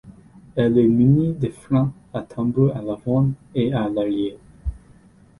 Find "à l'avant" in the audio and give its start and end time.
2.75-3.27